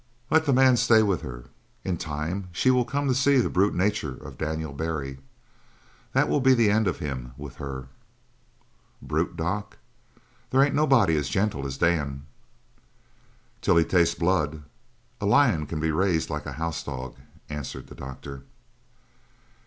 "Let 0.31 0.45
the 0.47 0.51
man 0.51 0.77
stay 0.77 1.03
with 1.03 1.21
her. 1.21 1.43
In 1.83 1.95
time 1.95 2.49
she 2.51 2.71
will 2.71 2.85
come 2.85 3.07
to 3.07 3.13
see 3.13 3.37
the 3.37 3.51
brute 3.51 3.75
nature 3.75 4.15
of 4.17 4.35
Daniel 4.35 4.73
Barry. 4.73 5.19
That 6.13 6.27
will 6.27 6.39
be 6.41 6.55
the 6.55 6.71
end 6.71 6.87
of 6.87 6.97
him 6.97 7.33
with 7.37 7.57
her." 7.57 7.87
"Brute. 8.99 9.37
Doc. 9.37 9.77
They 10.49 10.65
ain't 10.65 10.73
nobody 10.73 11.15
as 11.17 11.29
gentle 11.29 11.67
as 11.67 11.77
Dan!" 11.77 12.25
"Till 13.61 13.77
he 13.77 13.85
tastes 13.85 14.15
blood, 14.15 14.63
a 15.21 15.27
lion 15.27 15.67
can 15.67 15.79
be 15.79 15.91
raised 15.91 16.31
like 16.31 16.47
a 16.47 16.53
house 16.53 16.81
dog," 16.81 17.17
answered 17.47 17.85
the 17.85 17.93
doctor. 17.93 18.41